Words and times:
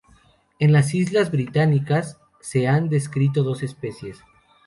En 0.57 0.73
las 0.73 0.95
Islas 0.95 1.29
Británicas 1.29 2.17
se 2.39 2.67
han 2.67 2.89
descrito 2.89 3.43
dos 3.43 3.61
especies. 3.61 4.17